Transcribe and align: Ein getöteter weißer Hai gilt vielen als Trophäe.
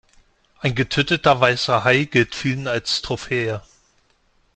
Ein 0.61 0.73
getöteter 0.73 1.41
weißer 1.41 1.83
Hai 1.83 2.05
gilt 2.05 2.33
vielen 2.33 2.67
als 2.67 3.03
Trophäe. 3.03 3.61